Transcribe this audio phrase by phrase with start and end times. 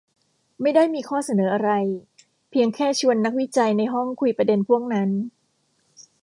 [0.61, 1.71] ไม่ได้มีข้อเสนออะไร
[2.51, 5.09] เพียงแค่ชวนนักวิจัยในห้องคุยประเด็นพวกนั้น